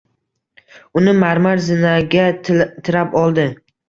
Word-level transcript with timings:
Uni 1.01 1.11
marmar 1.23 1.61
zinaga 1.65 2.23
tirab 2.57 3.13
oldi. 3.23 3.47